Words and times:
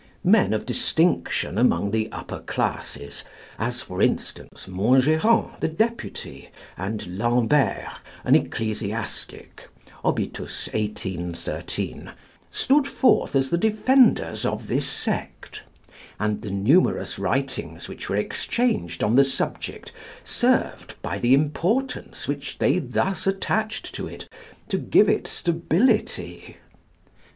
Men 0.23 0.51
of 0.51 0.65
distinction 0.65 1.59
among 1.59 1.91
the 1.91 2.11
upper 2.11 2.39
classes, 2.39 3.23
as, 3.59 3.81
for 3.83 4.01
instance, 4.01 4.67
Montgeron 4.67 5.51
the 5.59 5.67
deputy, 5.67 6.49
and 6.75 7.19
Lambert 7.19 7.87
an 8.23 8.33
ecclesiastic 8.33 9.69
(obt. 10.03 10.39
1813), 10.39 12.13
stood 12.49 12.87
forth 12.87 13.35
as 13.35 13.51
the 13.51 13.59
defenders 13.59 14.43
of 14.43 14.67
this 14.67 14.87
sect; 14.87 15.61
and 16.19 16.41
the 16.41 16.49
numerous 16.49 17.19
writings 17.19 17.87
which 17.87 18.09
were 18.09 18.15
exchanged 18.17 19.03
on 19.03 19.15
the 19.15 19.23
subject 19.23 19.91
served, 20.23 20.95
by 21.03 21.19
the 21.19 21.35
importance 21.35 22.27
which 22.27 22.57
they 22.57 22.79
thus 22.79 23.27
attached 23.27 23.93
to 23.93 24.07
it, 24.07 24.27
to 24.67 24.79
give 24.79 25.07
it 25.07 25.27
stability. 25.27 26.57